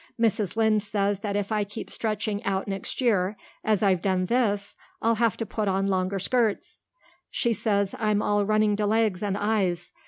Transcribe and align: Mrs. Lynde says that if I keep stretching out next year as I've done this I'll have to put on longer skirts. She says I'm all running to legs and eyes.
Mrs. 0.19 0.55
Lynde 0.55 0.81
says 0.81 1.19
that 1.19 1.35
if 1.35 1.51
I 1.51 1.63
keep 1.63 1.91
stretching 1.91 2.43
out 2.43 2.67
next 2.67 3.01
year 3.01 3.37
as 3.63 3.83
I've 3.83 4.01
done 4.01 4.25
this 4.25 4.75
I'll 4.99 5.13
have 5.21 5.37
to 5.37 5.45
put 5.45 5.67
on 5.67 5.89
longer 5.89 6.17
skirts. 6.17 6.83
She 7.29 7.53
says 7.53 7.93
I'm 7.99 8.19
all 8.19 8.43
running 8.43 8.75
to 8.77 8.87
legs 8.87 9.21
and 9.21 9.37
eyes. 9.37 9.91